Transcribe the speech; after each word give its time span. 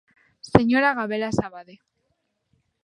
Señora 0.53 0.95
Gabelas 0.99 1.37
Abade. 1.47 1.75